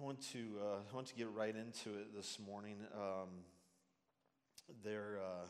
[0.00, 2.76] I want to uh, I want to get right into it this morning.
[2.94, 3.28] Um,
[4.82, 5.46] there, uh,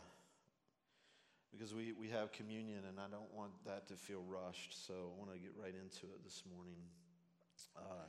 [1.52, 4.86] because we, we have communion, and I don't want that to feel rushed.
[4.86, 6.82] So I want to get right into it this morning.
[7.76, 8.08] Uh,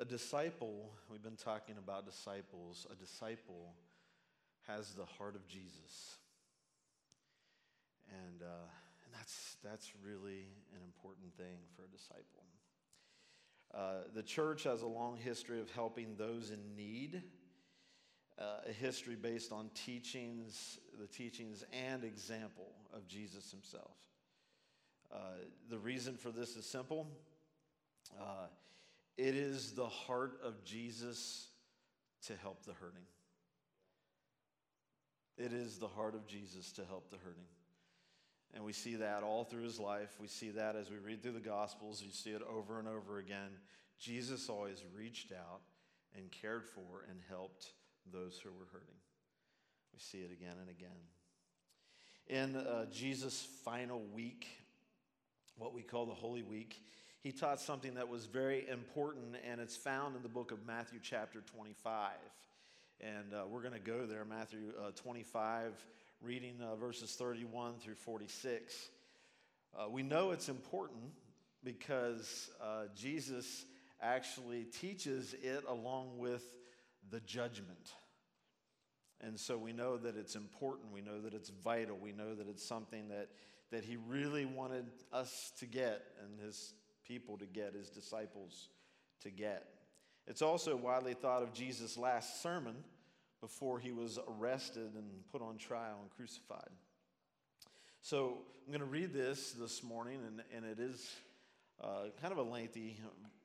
[0.00, 0.90] a disciple.
[1.10, 2.86] We've been talking about disciples.
[2.90, 3.74] A disciple
[4.68, 6.16] has the heart of Jesus,
[8.08, 12.57] and, uh, and that's that's really an important thing for a disciple.
[13.74, 17.22] Uh, the church has a long history of helping those in need,
[18.38, 23.92] uh, a history based on teachings, the teachings and example of Jesus himself.
[25.12, 25.16] Uh,
[25.70, 27.08] the reason for this is simple
[28.18, 28.46] uh,
[29.16, 31.48] it is the heart of Jesus
[32.26, 33.02] to help the hurting.
[35.36, 37.44] It is the heart of Jesus to help the hurting.
[38.54, 40.16] And we see that all through his life.
[40.20, 42.02] We see that as we read through the Gospels.
[42.02, 43.50] You see it over and over again.
[43.98, 45.60] Jesus always reached out
[46.16, 47.72] and cared for and helped
[48.12, 48.94] those who were hurting.
[49.92, 50.88] We see it again and again.
[52.28, 54.46] In uh, Jesus' final week,
[55.56, 56.82] what we call the Holy Week,
[57.20, 61.00] he taught something that was very important, and it's found in the book of Matthew,
[61.02, 62.12] chapter 25.
[63.00, 65.72] And uh, we're going to go there, Matthew uh, 25
[66.20, 68.90] reading uh, verses 31 through 46.
[69.76, 71.12] Uh, we know it's important
[71.62, 73.66] because uh, Jesus
[74.00, 76.42] actually teaches it along with
[77.10, 77.92] the judgment.
[79.20, 80.92] And so we know that it's important.
[80.92, 81.96] We know that it's vital.
[81.96, 83.28] We know that it's something that,
[83.70, 86.74] that he really wanted us to get and his
[87.06, 88.68] people to get, his disciples
[89.22, 89.66] to get.
[90.26, 92.76] It's also widely thought of Jesus' last sermon
[93.40, 96.70] before he was arrested and put on trial and crucified.
[98.00, 101.16] So I'm going to read this this morning, and, and it is
[101.82, 102.98] uh, kind of a lengthy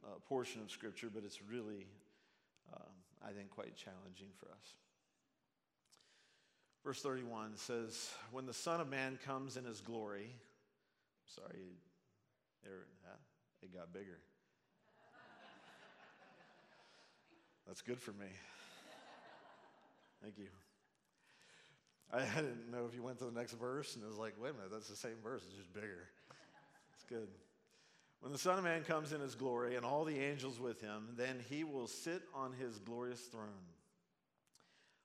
[0.03, 1.87] uh, portion of Scripture, but it's really,
[2.73, 4.73] uh, I think, quite challenging for us.
[6.83, 10.35] Verse 31 says, When the Son of Man comes in his glory,
[11.25, 11.77] sorry,
[12.63, 12.85] there,
[13.61, 14.19] it got bigger.
[17.67, 18.27] That's good for me.
[20.23, 20.47] Thank you.
[22.13, 24.51] I didn't know if you went to the next verse and it was like, wait
[24.51, 26.07] a minute, that's the same verse, it's just bigger.
[26.95, 27.27] It's good.
[28.21, 31.09] When the Son of Man comes in his glory and all the angels with him,
[31.17, 33.67] then he will sit on his glorious throne.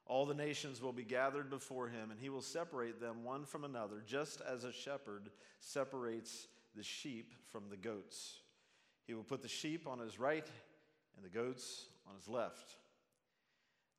[0.07, 3.64] All the nations will be gathered before him, and he will separate them one from
[3.64, 8.38] another, just as a shepherd separates the sheep from the goats.
[9.07, 10.46] He will put the sheep on his right
[11.16, 12.76] and the goats on his left.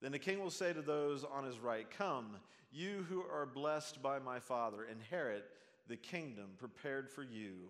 [0.01, 2.37] Then the king will say to those on his right, Come,
[2.71, 5.45] you who are blessed by my Father, inherit
[5.87, 7.69] the kingdom prepared for you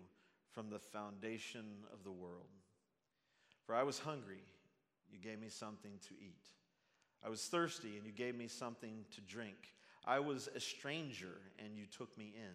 [0.52, 2.46] from the foundation of the world.
[3.64, 4.42] For I was hungry,
[5.10, 6.48] you gave me something to eat.
[7.24, 9.74] I was thirsty, and you gave me something to drink.
[10.04, 12.54] I was a stranger, and you took me in.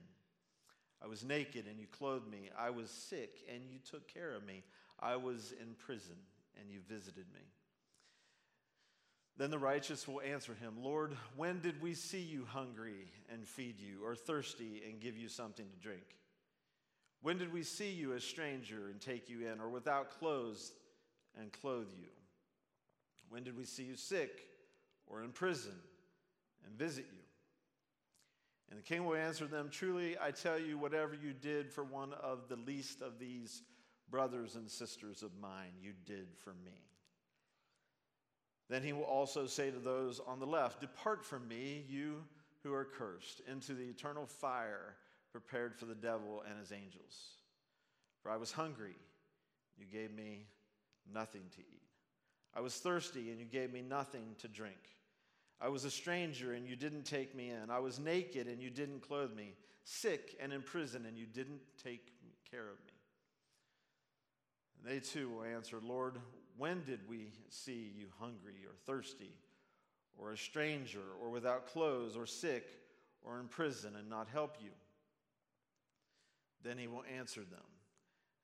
[1.04, 2.50] I was naked, and you clothed me.
[2.58, 4.64] I was sick, and you took care of me.
[5.00, 6.16] I was in prison,
[6.60, 7.42] and you visited me.
[9.38, 13.80] Then the righteous will answer him, Lord, when did we see you hungry and feed
[13.80, 16.16] you, or thirsty and give you something to drink?
[17.22, 20.72] When did we see you a stranger and take you in, or without clothes
[21.40, 22.08] and clothe you?
[23.30, 24.42] When did we see you sick
[25.08, 25.76] or in prison
[26.66, 27.24] and visit you?
[28.70, 32.14] And the king will answer them Truly, I tell you, whatever you did for one
[32.14, 33.64] of the least of these
[34.10, 36.95] brothers and sisters of mine, you did for me.
[38.70, 42.24] Then he will also say to those on the left, Depart from me, you
[42.64, 44.96] who are cursed, into the eternal fire
[45.32, 47.36] prepared for the devil and his angels.
[48.24, 48.96] For I was hungry,
[49.78, 50.48] you gave me
[51.14, 51.84] nothing to eat.
[52.56, 54.78] I was thirsty, and you gave me nothing to drink.
[55.62, 57.70] I was a stranger, and you didn't take me in.
[57.70, 59.54] I was naked, and you didn't clothe me.
[59.84, 62.14] Sick and in prison, and you didn't take
[62.50, 62.94] care of me.
[64.80, 66.18] And they too will answer, Lord,
[66.58, 69.38] when did we see you hungry or thirsty,
[70.18, 72.68] or a stranger, or without clothes, or sick,
[73.22, 74.72] or in prison, and not help you?
[76.64, 77.68] Then he will answer them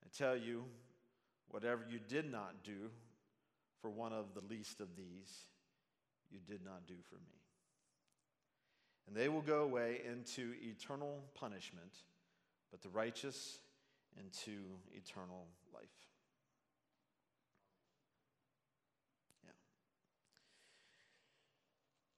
[0.04, 0.66] and tell you,
[1.52, 2.90] Whatever you did not do
[3.82, 5.48] for one of the least of these,
[6.30, 7.42] you did not do for me.
[9.06, 11.92] And they will go away into eternal punishment,
[12.72, 13.60] but the righteous
[14.18, 14.62] into
[14.94, 16.11] eternal life.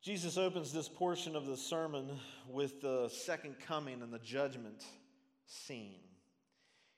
[0.04, 4.84] Jesus opens this portion of the sermon with the second coming and the judgment
[5.46, 6.02] scene.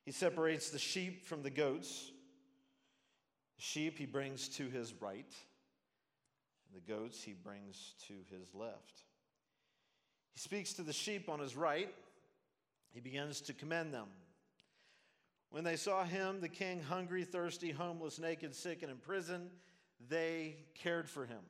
[0.06, 2.12] He separates the sheep from the goats.
[3.58, 5.32] The sheep he brings to his right,
[6.65, 9.04] and the goats he brings to his left.
[10.34, 11.94] He speaks to the sheep on his right.
[12.91, 14.08] He begins to commend them.
[15.52, 19.52] When they saw him, the king, hungry, thirsty, homeless, naked, sick, and in prison,
[20.10, 21.41] they cared for him.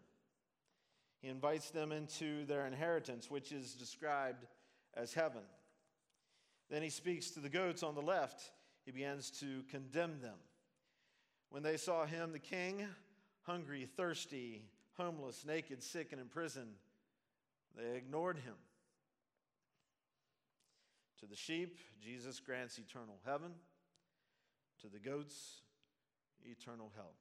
[1.26, 4.46] He invites them into their inheritance, which is described
[4.94, 5.42] as heaven.
[6.70, 8.52] Then he speaks to the goats on the left.
[8.86, 10.36] He begins to condemn them.
[11.50, 12.86] When they saw him, the king,
[13.42, 14.62] hungry, thirsty,
[15.00, 16.68] homeless, naked, sick, and in prison,
[17.76, 18.54] they ignored him.
[21.22, 23.50] To the sheep, Jesus grants eternal heaven.
[24.82, 25.62] To the goats,
[26.44, 27.16] eternal hell.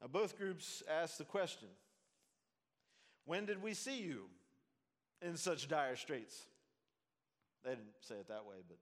[0.00, 1.68] Now, both groups asked the question
[3.24, 4.24] When did we see you
[5.22, 6.42] in such dire straits?
[7.64, 8.78] They didn't say it that way, but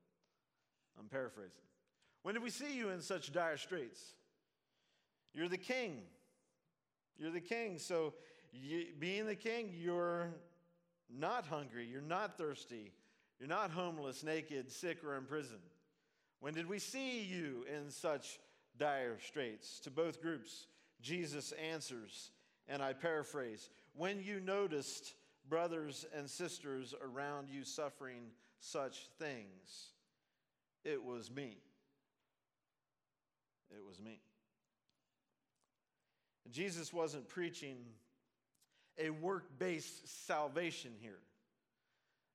[0.99, 1.63] I'm paraphrasing.
[2.23, 4.01] When did we see you in such dire straits?
[5.33, 6.03] You're the king.
[7.19, 7.79] You're the king.
[7.79, 8.15] So,
[8.53, 10.35] you, being the king, you're
[11.09, 11.87] not hungry.
[11.91, 12.93] You're not thirsty.
[13.39, 15.59] You're not homeless, naked, sick, or in prison.
[16.41, 18.39] When did we see you in such
[18.79, 19.81] dire straits?
[19.81, 20.67] To both groups,
[21.01, 22.31] Jesus answers,
[22.69, 25.15] and I paraphrase When you noticed
[25.49, 29.91] brothers and sisters around you suffering such things,
[30.85, 31.59] it was me.
[33.71, 34.21] It was me.
[36.51, 37.77] Jesus wasn't preaching
[38.99, 41.19] a work based salvation here,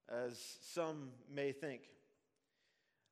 [0.09, 1.81] as some may think.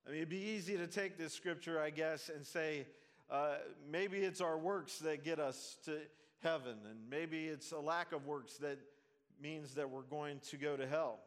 [0.05, 2.85] I mean, it'd be easy to take this scripture, I guess, and say,
[3.31, 3.55] uh,
[3.89, 5.99] maybe it's our works that get us to
[6.41, 8.79] heaven, and maybe it's a lack of works that
[9.41, 11.19] means that we're going to go to hell.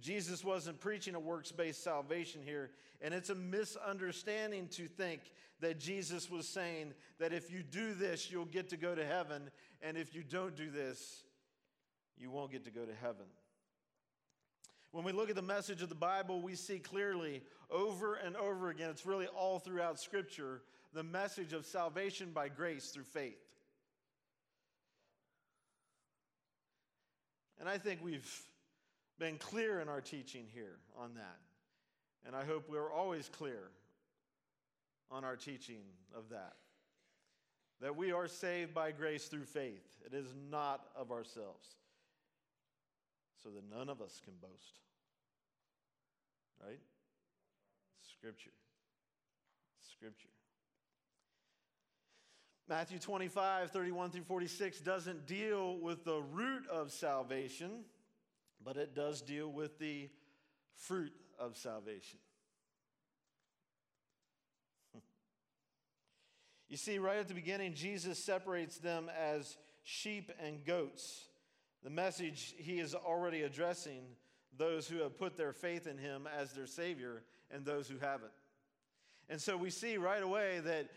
[0.00, 2.70] Jesus wasn't preaching a works based salvation here,
[3.00, 5.20] and it's a misunderstanding to think
[5.60, 9.50] that Jesus was saying that if you do this, you'll get to go to heaven,
[9.82, 11.24] and if you don't do this,
[12.16, 13.26] you won't get to go to heaven.
[14.92, 18.70] When we look at the message of the Bible, we see clearly over and over
[18.70, 20.62] again, it's really all throughout Scripture,
[20.92, 23.38] the message of salvation by grace through faith.
[27.60, 28.28] And I think we've
[29.18, 31.38] been clear in our teaching here on that.
[32.26, 33.70] And I hope we're always clear
[35.10, 35.82] on our teaching
[36.16, 36.54] of that.
[37.80, 39.86] That we are saved by grace through faith.
[40.04, 41.68] It is not of ourselves.
[43.42, 44.80] So that none of us can boast.
[46.62, 46.80] Right?
[48.02, 48.50] Scripture.
[49.80, 50.28] Scripture.
[52.70, 57.80] Matthew 25, 31 through 46 doesn't deal with the root of salvation,
[58.64, 60.08] but it does deal with the
[60.76, 62.20] fruit of salvation.
[66.68, 71.24] You see, right at the beginning, Jesus separates them as sheep and goats.
[71.82, 74.02] The message he is already addressing
[74.56, 78.30] those who have put their faith in him as their Savior and those who haven't.
[79.28, 80.90] And so we see right away that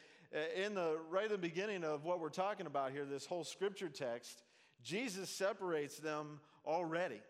[0.56, 3.90] in the right in the beginning of what we're talking about here, this whole scripture
[3.90, 4.44] text,
[4.84, 7.22] Jesus separates them already.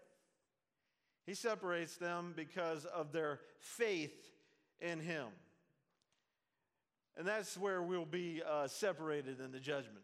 [1.25, 4.15] He separates them because of their faith
[4.79, 5.27] in him.
[7.17, 10.03] And that's where we'll be uh, separated in the judgment,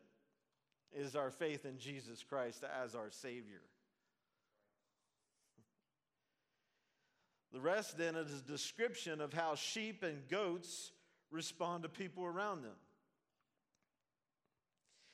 [0.94, 3.62] is our faith in Jesus Christ as our Savior.
[7.52, 10.92] The rest then is a description of how sheep and goats
[11.32, 12.76] respond to people around them.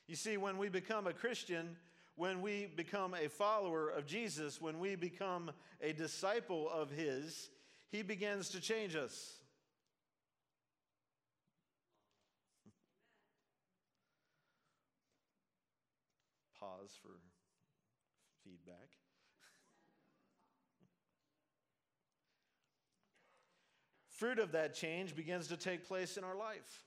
[0.08, 1.76] You see, when we become a Christian,
[2.16, 5.52] when we become a follower of Jesus, when we become
[5.82, 7.50] a disciple of His,
[7.90, 9.38] He begins to change us.
[16.60, 17.20] Pause for
[18.44, 18.90] feedback.
[24.10, 26.86] Fruit of that change begins to take place in our life.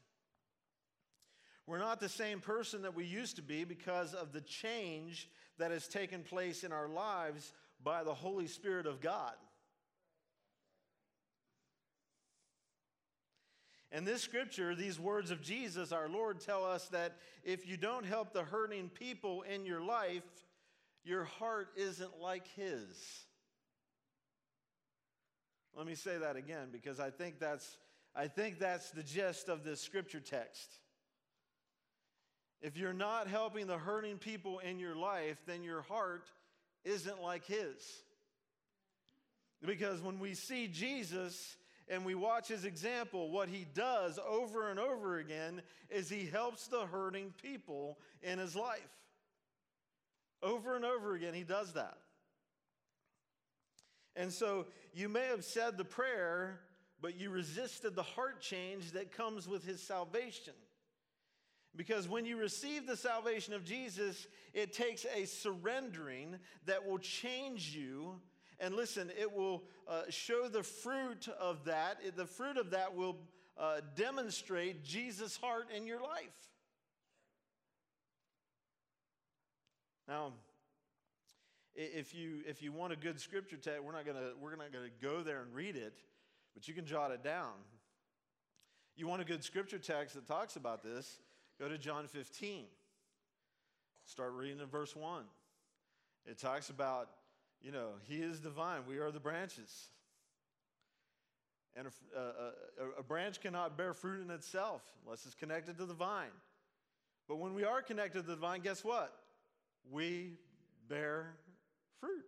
[1.69, 5.71] We're not the same person that we used to be because of the change that
[5.71, 7.53] has taken place in our lives
[7.85, 9.35] by the Holy Spirit of God.
[13.93, 18.07] In this scripture, these words of Jesus, our Lord, tell us that if you don't
[18.07, 20.25] help the hurting people in your life,
[21.05, 22.87] your heart isn't like His.
[25.77, 27.77] Let me say that again because I think that's,
[28.17, 30.71] I think that's the gist of this scripture text.
[32.61, 36.31] If you're not helping the hurting people in your life, then your heart
[36.85, 38.03] isn't like His.
[39.65, 41.57] Because when we see Jesus
[41.89, 46.69] and we watch his example, what he does over and over again is he helps
[46.69, 48.81] the hurting people in his life.
[50.43, 51.99] Over and over again, he does that.
[54.15, 56.61] And so you may have said the prayer,
[57.01, 60.55] but you resisted the heart change that comes with his salvation.
[61.79, 67.73] Because when you receive the salvation of Jesus, it takes a surrendering that will change
[67.73, 68.21] you.
[68.59, 72.01] And listen, it will uh, show the fruit of that.
[72.17, 73.17] The fruit of that will
[73.57, 76.51] uh, demonstrate Jesus' heart in your life.
[80.09, 80.33] Now,
[81.77, 84.89] if you if you want a good scripture text, we're not gonna we're not gonna
[85.01, 86.01] go there and read it,
[86.55, 87.53] but you can jot it down.
[88.97, 91.21] You want a good scripture text that talks about this?
[91.59, 92.65] Go to John 15.
[94.05, 95.25] Start reading in verse 1.
[96.27, 97.09] It talks about,
[97.61, 99.89] you know, He is divine, we are the branches.
[101.77, 102.51] And a, uh, uh,
[102.97, 106.33] a, a, branch cannot bear fruit in itself unless it's connected to the vine.
[107.29, 109.15] But when we are connected to the vine, guess what?
[109.89, 110.39] We
[110.89, 111.35] bear
[112.01, 112.25] fruit.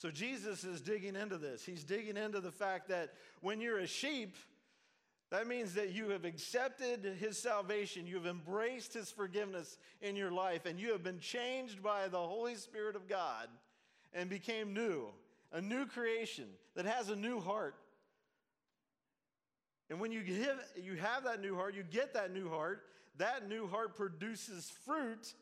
[0.00, 1.62] So Jesus is digging into this.
[1.62, 4.34] He's digging into the fact that when you're a sheep,
[5.30, 10.32] that means that you have accepted his salvation, you have embraced his forgiveness in your
[10.32, 13.48] life, and you have been changed by the Holy Spirit of God
[14.14, 15.08] and became new,
[15.52, 17.74] a new creation that has a new heart.
[19.90, 22.84] And when you, give, you have that new heart, you get that new heart,
[23.18, 25.34] that new heart produces fruit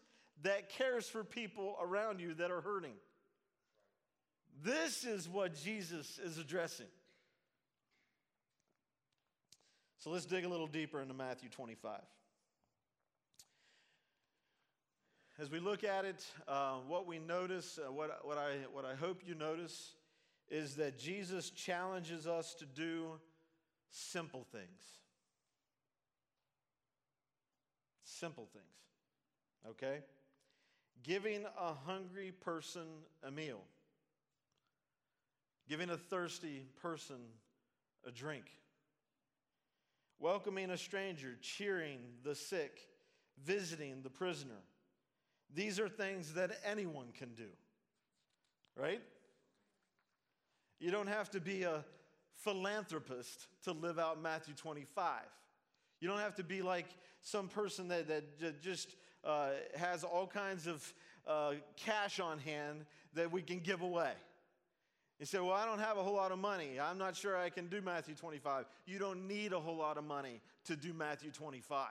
[0.42, 2.94] that cares for people around you that are hurting.
[4.68, 6.88] This is what Jesus is addressing.
[9.96, 12.00] So let's dig a little deeper into Matthew 25.
[15.38, 18.94] As we look at it, uh, what we notice, uh, what, what, I, what I
[18.94, 19.94] hope you notice,
[20.50, 23.12] is that Jesus challenges us to do
[23.90, 24.82] simple things.
[28.04, 29.70] Simple things.
[29.70, 30.00] Okay?
[31.02, 32.82] Giving a hungry person
[33.22, 33.62] a meal
[35.68, 37.16] giving a thirsty person
[38.06, 38.44] a drink,
[40.18, 42.80] welcoming a stranger, cheering the sick,
[43.44, 44.62] visiting the prisoner.
[45.54, 47.48] These are things that anyone can do,
[48.76, 49.02] right?
[50.80, 51.84] You don't have to be a
[52.36, 55.22] philanthropist to live out Matthew 25.
[56.00, 56.86] You don't have to be like
[57.20, 58.94] some person that, that just
[59.24, 60.94] uh, has all kinds of
[61.26, 64.12] uh, cash on hand that we can give away.
[65.18, 66.78] You say, Well, I don't have a whole lot of money.
[66.80, 68.66] I'm not sure I can do Matthew 25.
[68.86, 71.88] You don't need a whole lot of money to do Matthew 25.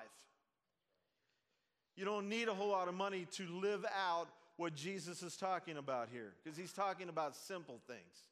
[1.95, 5.77] You don't need a whole lot of money to live out what Jesus is talking
[5.77, 8.27] about here, because he's talking about simple things,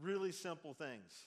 [0.00, 1.26] really simple things.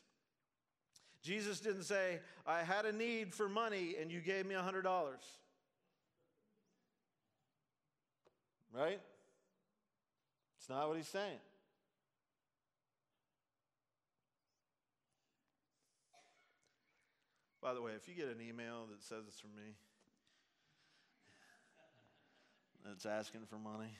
[1.23, 4.83] Jesus didn't say, I had a need for money and you gave me $100.
[8.73, 8.99] Right?
[10.57, 11.37] It's not what he's saying.
[17.61, 19.75] By the way, if you get an email that says it's from me,
[22.83, 23.91] that's asking for money,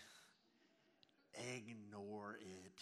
[1.56, 2.82] ignore it.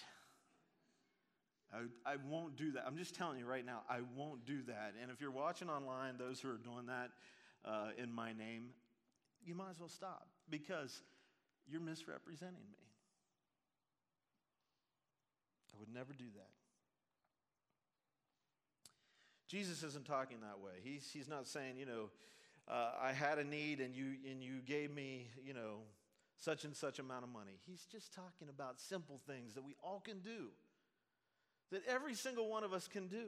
[1.74, 2.86] I, I won't do that.
[2.88, 4.94] I'm just telling you right now, I won't do that.
[5.02, 7.12] And if you're watching online, those who are doing that
[7.66, 8.70] uh, in my name,
[9.46, 11.02] you might as well stop because
[11.68, 12.78] you're misrepresenting me.
[15.76, 16.59] I would never do that.
[19.50, 20.74] Jesus isn't talking that way.
[20.84, 22.10] He's, he's not saying, you know,
[22.68, 25.80] uh, I had a need and you, and you gave me, you know,
[26.38, 27.58] such and such amount of money.
[27.66, 30.50] He's just talking about simple things that we all can do,
[31.72, 33.26] that every single one of us can do.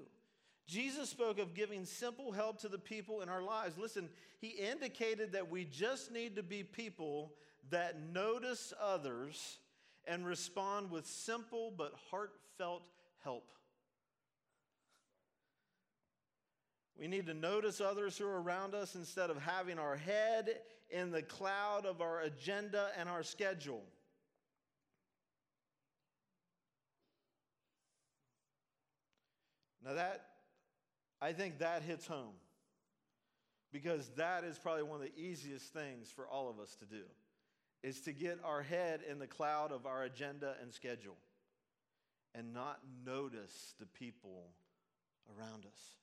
[0.68, 3.78] Jesus spoke of giving simple help to the people in our lives.
[3.80, 4.08] Listen,
[4.40, 7.34] he indicated that we just need to be people
[7.72, 9.58] that notice others
[10.06, 12.84] and respond with simple but heartfelt
[13.24, 13.52] help.
[17.02, 20.60] We need to notice others who are around us instead of having our head
[20.92, 23.82] in the cloud of our agenda and our schedule.
[29.84, 30.28] Now, that,
[31.20, 32.36] I think that hits home
[33.74, 37.02] because that is probably one of the easiest things for all of us to do
[37.82, 41.18] is to get our head in the cloud of our agenda and schedule
[42.36, 44.52] and not notice the people
[45.36, 45.96] around us.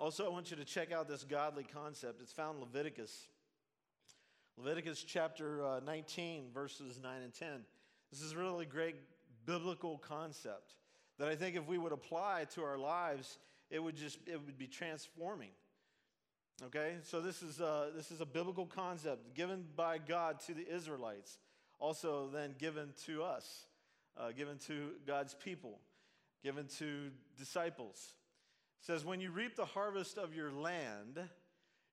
[0.00, 2.22] Also, I want you to check out this godly concept.
[2.22, 3.28] It's found in Leviticus.
[4.56, 7.48] Leviticus chapter uh, 19, verses 9 and 10.
[8.10, 8.96] This is a really great
[9.44, 10.72] biblical concept
[11.18, 13.36] that I think if we would apply to our lives,
[13.70, 15.50] it would just it would be transforming.
[16.64, 20.66] Okay, so this is a, this is a biblical concept given by God to the
[20.66, 21.36] Israelites,
[21.78, 23.66] also then given to us,
[24.16, 25.78] uh, given to God's people,
[26.42, 28.14] given to disciples.
[28.80, 31.18] Says, When you reap the harvest of your land,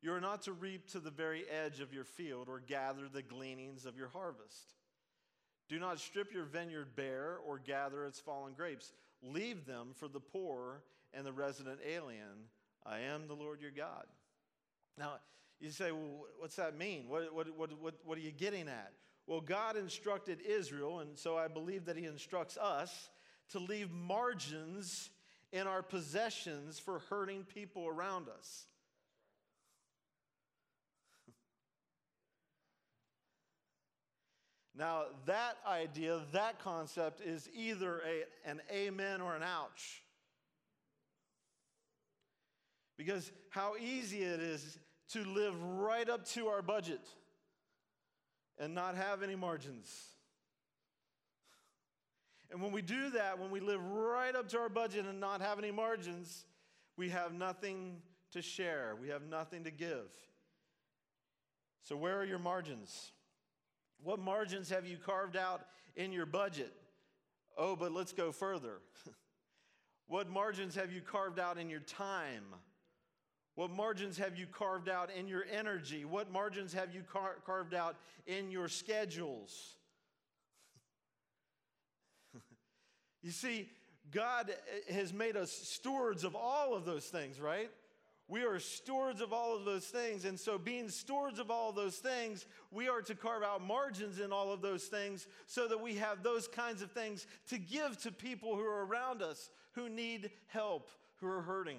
[0.02, 3.22] you are not to reap to the very edge of your field or gather the
[3.22, 4.76] gleanings of your harvest.
[5.70, 8.94] Do not strip your vineyard bare or gather its fallen grapes.
[9.22, 10.84] Leave them for the poor
[11.14, 12.48] and the resident alien.
[12.86, 14.06] I am the Lord your God.
[14.98, 15.16] Now,
[15.60, 17.10] you say, well, what's that mean?
[17.10, 18.94] What, what, what, what, what are you getting at?
[19.26, 23.10] Well, God instructed Israel, and so I believe that He instructs us
[23.50, 25.10] to leave margins
[25.52, 28.66] in our possessions for hurting people around us.
[34.78, 40.04] Now, that idea, that concept is either a, an amen or an ouch.
[42.96, 44.78] Because how easy it is
[45.14, 47.02] to live right up to our budget
[48.60, 49.90] and not have any margins.
[52.52, 55.42] And when we do that, when we live right up to our budget and not
[55.42, 56.46] have any margins,
[56.96, 60.10] we have nothing to share, we have nothing to give.
[61.84, 63.12] So, where are your margins?
[64.04, 65.62] What margins have you carved out
[65.96, 66.74] in your budget?
[67.58, 68.80] Oh, but let's go further.
[70.08, 72.44] what margins have you carved out in your time?
[73.56, 76.06] What margins have you carved out in your energy?
[76.06, 77.96] What margins have you car- carved out
[78.28, 79.77] in your schedules?
[83.22, 83.70] You see,
[84.12, 87.70] God eh, has made us stewards of all of those things, right?
[88.30, 90.26] We are stewards of all of those things.
[90.26, 94.20] And so, being stewards of all of those things, we are to carve out margins
[94.20, 97.98] in all of those things so that we have those kinds of things to give
[98.02, 101.78] to people who are around us who need help, who are hurting.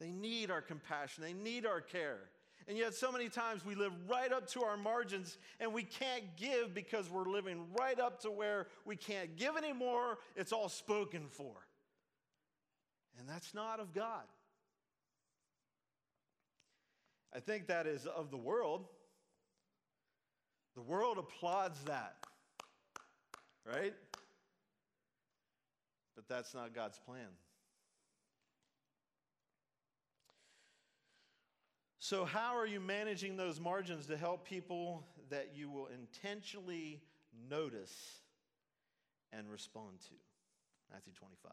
[0.00, 2.18] They need our compassion, they need our care.
[2.66, 6.24] And yet, so many times we live right up to our margins and we can't
[6.36, 10.18] give because we're living right up to where we can't give anymore.
[10.34, 11.54] It's all spoken for.
[13.18, 14.24] And that's not of God.
[17.34, 18.86] I think that is of the world.
[20.74, 22.16] The world applauds that,
[23.66, 23.94] right?
[26.14, 27.28] But that's not God's plan.
[32.04, 37.00] So, how are you managing those margins to help people that you will intentionally
[37.48, 38.20] notice
[39.32, 40.14] and respond to?
[40.92, 41.52] Matthew 25.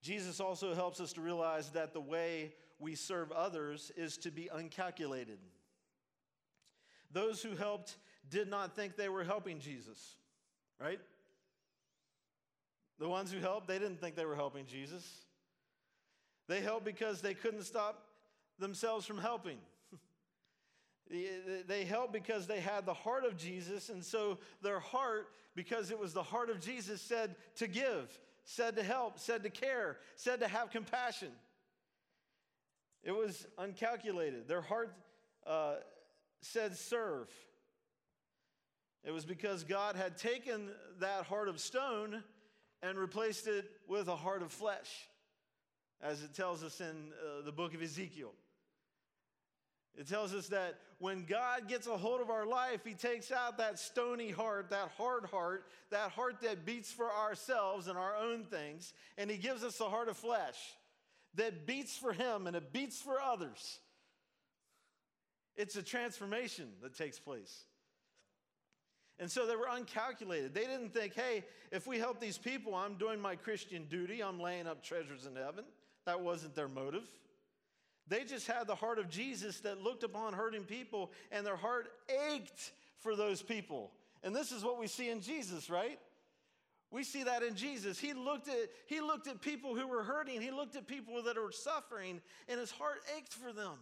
[0.00, 4.48] Jesus also helps us to realize that the way we serve others is to be
[4.50, 5.38] uncalculated.
[7.12, 7.98] Those who helped
[8.30, 10.16] did not think they were helping Jesus,
[10.80, 11.00] right?
[12.98, 15.06] The ones who helped, they didn't think they were helping Jesus.
[16.48, 18.08] They helped because they couldn't stop
[18.62, 19.58] themselves from helping.
[21.66, 25.98] they helped because they had the heart of Jesus, and so their heart, because it
[25.98, 30.40] was the heart of Jesus, said to give, said to help, said to care, said
[30.40, 31.32] to have compassion.
[33.04, 34.48] It was uncalculated.
[34.48, 34.94] Their heart
[35.46, 35.74] uh,
[36.40, 37.28] said serve.
[39.04, 42.22] It was because God had taken that heart of stone
[42.82, 45.08] and replaced it with a heart of flesh,
[46.00, 48.32] as it tells us in uh, the book of Ezekiel.
[49.96, 53.58] It tells us that when God gets a hold of our life, He takes out
[53.58, 58.44] that stony heart, that hard heart, that heart that beats for ourselves and our own
[58.44, 60.56] things, and He gives us a heart of flesh
[61.34, 63.80] that beats for Him and it beats for others.
[65.56, 67.64] It's a transformation that takes place.
[69.18, 70.54] And so they were uncalculated.
[70.54, 74.40] They didn't think, hey, if we help these people, I'm doing my Christian duty, I'm
[74.40, 75.64] laying up treasures in heaven.
[76.06, 77.04] That wasn't their motive.
[78.12, 81.88] They just had the heart of Jesus that looked upon hurting people, and their heart
[82.30, 83.90] ached for those people.
[84.22, 85.98] And this is what we see in Jesus, right?
[86.90, 87.98] We see that in Jesus.
[87.98, 91.36] He looked at, he looked at people who were hurting, he looked at people that
[91.36, 93.78] were suffering, and his heart ached for them.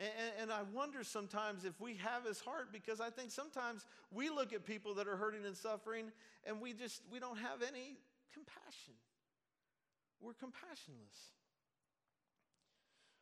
[0.00, 0.10] And,
[0.40, 4.52] and, I wonder sometimes if we have his heart because I think sometimes we look
[4.52, 6.10] at people that are hurting and suffering
[6.44, 7.96] and we just we don't have any
[8.34, 8.92] compassion
[10.26, 11.30] were compassionless.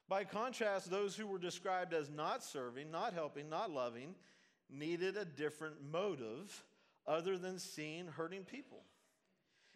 [0.09, 4.14] By contrast, those who were described as not serving, not helping, not loving,
[4.70, 6.64] needed a different motive
[7.07, 8.82] other than seeing hurting people.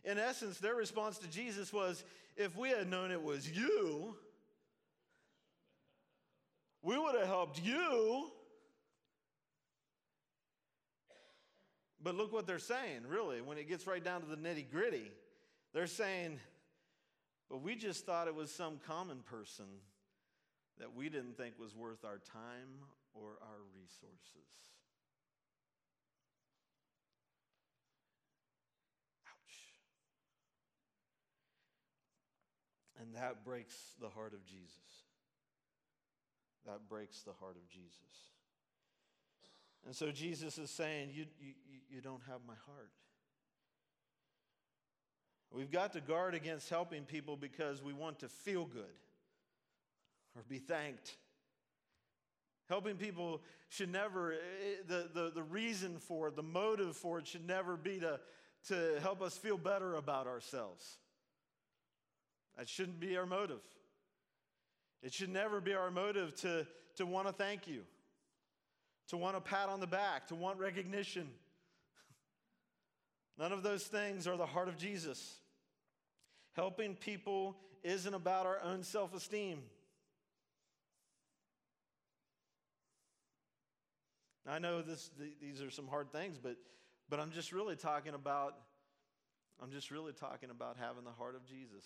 [0.05, 2.03] In essence, their response to Jesus was
[2.37, 4.17] if we had known it was you,
[6.83, 8.31] We would have helped you.
[12.03, 15.11] But look what they're saying, really, when it gets right down to the nitty gritty.
[15.75, 16.39] They're saying,
[17.49, 19.67] but we just thought it was some common person
[20.79, 24.49] that we didn't think was worth our time or our resources.
[29.27, 29.57] Ouch.
[33.01, 35.07] And that breaks the heart of Jesus.
[36.67, 37.93] That breaks the heart of Jesus.
[39.87, 41.55] And so Jesus is saying, You, you,
[41.89, 42.91] you don't have my heart.
[45.53, 48.85] We've got to guard against helping people because we want to feel good
[50.37, 51.17] or be thanked.
[52.69, 53.41] Helping people
[53.71, 54.37] should never, eh,
[54.87, 58.21] the, the, the reason for it, the motive for it should never be to,
[58.69, 60.99] to help us feel better about ourselves.
[62.59, 63.63] That shouldn't be our motive.
[65.03, 67.83] It should never be our motive to, to want to thank you,
[69.09, 71.29] to want a pat on the back, to want recognition.
[73.39, 75.37] None of those things are the heart of Jesus.
[76.55, 79.63] Helping people isn't about our own self esteem.
[84.47, 85.11] I know this,
[85.43, 86.57] these are some hard things, but,
[87.11, 88.55] but I'm just really talking about,
[89.63, 91.85] I'm just really talking about having the heart of Jesus.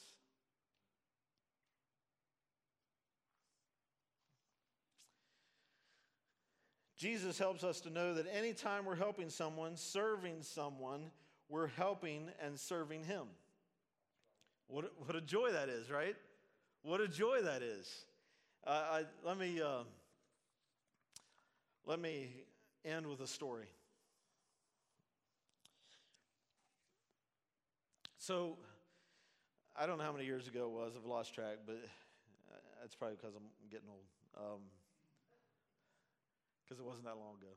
[6.97, 11.11] Jesus helps us to know that anytime we're helping someone, serving someone,
[11.53, 13.27] we're helping and serving Him.
[14.69, 16.17] What, what a joy that is, right?
[16.83, 18.07] What a joy that is.
[18.67, 19.83] Uh, I, let me uh,
[21.85, 22.31] let me
[22.87, 23.67] end with a story.
[28.17, 28.57] So,
[29.77, 30.93] I don't know how many years ago it was.
[30.97, 34.07] I've lost track, but uh, that's probably because I'm getting old.
[36.65, 37.51] Because um, it wasn't that long ago.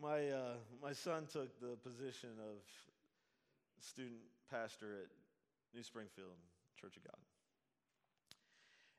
[0.00, 2.62] My, uh, my son took the position of
[3.80, 4.20] student
[4.50, 5.08] pastor at
[5.74, 6.36] New Springfield
[6.80, 7.16] Church of God.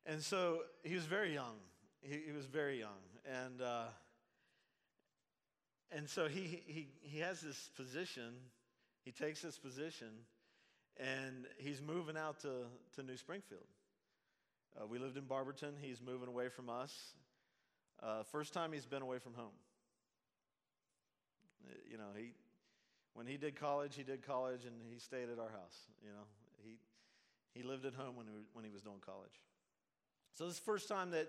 [0.06, 1.56] And so he was very young.
[2.02, 3.02] He, he was very young.
[3.26, 3.86] And, uh,
[5.92, 8.34] and so he, he, he has this position,
[9.04, 10.10] he takes this position,
[10.98, 13.68] and he's moving out to, to New Springfield.
[14.80, 15.74] Uh, we lived in Barberton.
[15.82, 16.94] He's moving away from us.
[18.02, 19.54] Uh, first time he's been away from home.
[21.90, 22.32] You know, he,
[23.14, 25.78] when he did college, he did college and he stayed at our house.
[26.04, 26.26] You know,
[26.64, 26.78] he,
[27.54, 29.42] he lived at home when he, when he was doing college.
[30.36, 31.28] So this is the first time that,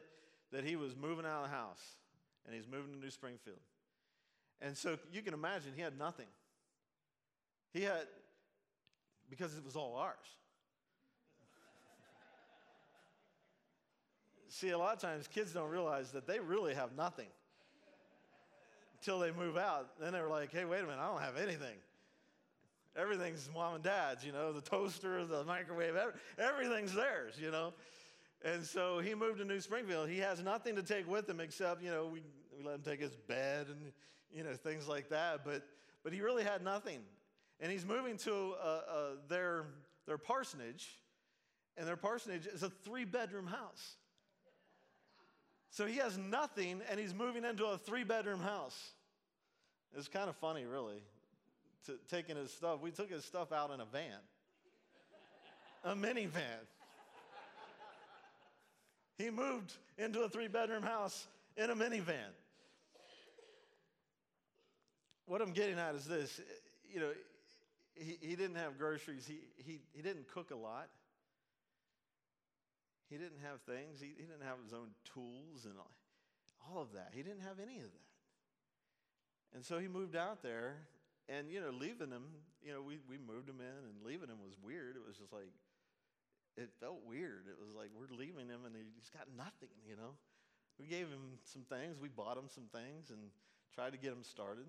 [0.53, 1.83] that he was moving out of the house
[2.45, 3.61] and he's moving to New Springfield.
[4.61, 6.27] And so you can imagine he had nothing.
[7.73, 8.07] He had,
[9.31, 10.17] because it was all ours.
[14.49, 17.29] See, a lot of times kids don't realize that they really have nothing
[19.01, 19.99] until they move out.
[20.01, 21.77] Then they're like, hey, wait a minute, I don't have anything.
[22.97, 25.95] Everything's mom and dad's, you know, the toaster, the microwave,
[26.39, 27.73] everything's theirs, you know.
[28.45, 30.09] And so he moved to New Springfield.
[30.09, 32.23] He has nothing to take with him except, you know, we,
[32.57, 33.93] we let him take his bed and,
[34.33, 35.45] you know, things like that.
[35.45, 35.65] But,
[36.03, 37.01] but he really had nothing.
[37.61, 38.81] And he's moving to uh, uh,
[39.29, 39.67] their,
[40.07, 40.89] their parsonage,
[41.77, 43.97] and their parsonage is a three bedroom house.
[45.71, 48.93] So he has nothing and he's moving into a three bedroom house.
[49.97, 51.03] It's kind of funny, really,
[51.87, 52.81] to, taking his stuff.
[52.81, 54.21] We took his stuff out in a van,
[55.85, 56.67] a minivan.
[59.17, 62.33] He moved into a three bedroom house in a minivan.
[65.27, 66.41] What I'm getting at is this
[66.93, 67.11] you know,
[67.95, 70.89] he, he didn't have groceries, he, he, he didn't cook a lot.
[73.09, 74.01] He didn't have things.
[74.01, 75.75] He, he didn't have his own tools and
[76.61, 77.13] all of that.
[77.15, 78.09] He didn't have any of that.
[79.57, 80.77] And so he moved out there,
[81.29, 82.25] and, you know, leaving him,
[82.63, 84.97] you know, we, we moved him in, and leaving him was weird.
[84.97, 85.49] It was just like,
[86.57, 87.49] it felt weird.
[87.49, 90.13] It was like we're leaving him, and he's got nothing, you know.
[90.79, 91.97] We gave him some things.
[92.01, 93.33] We bought him some things and
[93.75, 94.67] tried to get him started.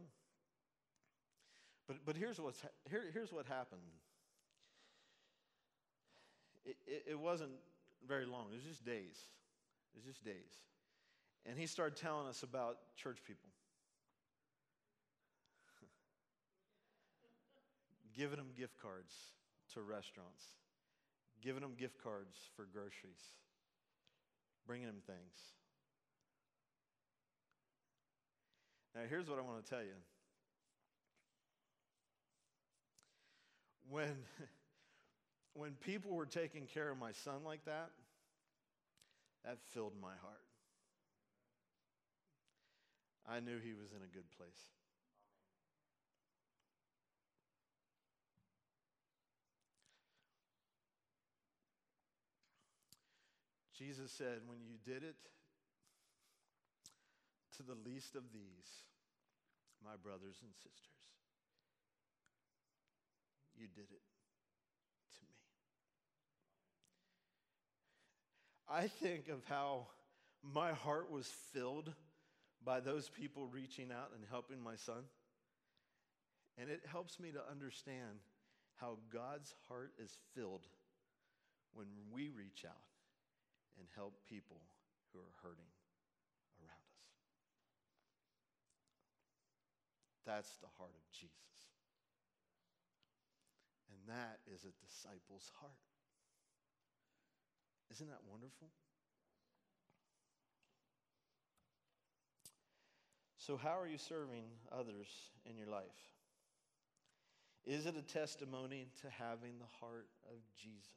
[1.87, 3.81] But, but here's, what's, here, here's what happened.
[6.65, 7.51] It, it, it wasn't
[8.08, 8.47] very long.
[8.52, 9.28] It was just days.
[9.93, 10.64] It was just days.
[11.45, 13.50] And he started telling us about church people.
[18.18, 19.14] giving them gift cards
[19.74, 20.45] to restaurants,
[21.41, 23.24] giving them gift cards for groceries,
[24.68, 25.54] bringing them things.
[28.95, 29.95] Now, here's what I want to tell you.
[33.89, 34.16] When
[35.60, 37.91] when people were taking care of my son like that,
[39.43, 40.41] that filled my heart.
[43.28, 44.72] I knew he was in a good place.
[53.80, 55.16] Jesus said, When you did it
[57.55, 58.84] to the least of these,
[59.84, 60.99] my brothers and sisters,
[63.55, 64.03] you did it
[65.16, 65.39] to me.
[68.72, 69.88] I think of how
[70.43, 71.91] my heart was filled
[72.63, 75.03] by those people reaching out and helping my son.
[76.57, 78.20] And it helps me to understand
[78.76, 80.67] how God's heart is filled
[81.74, 82.86] when we reach out
[83.80, 84.61] and help people
[85.13, 85.72] who are hurting
[86.61, 87.09] around us.
[90.26, 91.34] That's the heart of Jesus.
[93.89, 95.88] And that is a disciple's heart.
[97.91, 98.69] Isn't that wonderful?
[103.37, 105.07] So, how are you serving others
[105.49, 105.83] in your life?
[107.65, 110.93] Is it a testimony to having the heart of Jesus?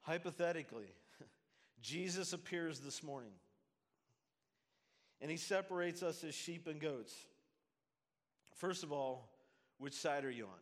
[0.00, 0.88] Hypothetically,
[1.82, 3.34] Jesus appears this morning
[5.20, 7.14] and he separates us as sheep and goats.
[8.56, 9.28] First of all,
[9.78, 10.60] which side are you on?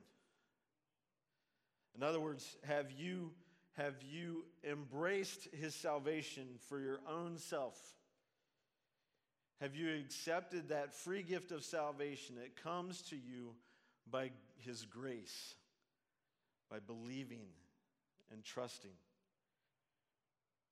[1.97, 3.31] In other words, have you,
[3.77, 7.79] have you embraced his salvation for your own self?
[9.61, 13.55] Have you accepted that free gift of salvation that comes to you
[14.11, 15.55] by his grace,
[16.71, 17.47] by believing
[18.31, 18.91] and trusting?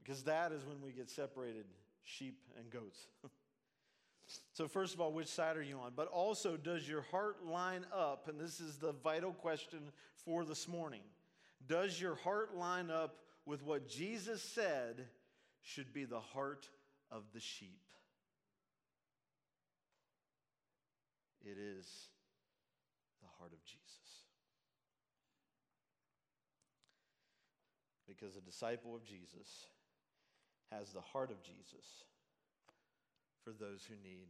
[0.03, 1.65] Because that is when we get separated
[2.03, 3.07] sheep and goats.
[4.53, 5.93] so, first of all, which side are you on?
[5.97, 8.29] But also, does your heart line up?
[8.29, 9.81] And this is the vital question
[10.27, 11.01] for this morning.
[11.67, 15.07] Does your heart line up with what Jesus said
[15.63, 16.69] should be the heart
[17.11, 17.81] of the sheep?
[21.43, 21.87] It is
[23.21, 23.81] the heart of Jesus.
[28.07, 29.67] Because a disciple of Jesus
[30.71, 32.05] has the heart of Jesus
[33.43, 34.29] for those who need